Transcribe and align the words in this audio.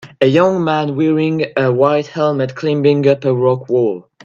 a 0.19 0.25
young 0.25 0.63
man 0.63 0.95
wearing 0.95 1.45
a 1.57 1.71
white 1.71 2.07
helmet 2.07 2.55
climbing 2.55 3.07
up 3.07 3.23
a 3.23 3.31
rock 3.31 3.69
wall 3.69 4.07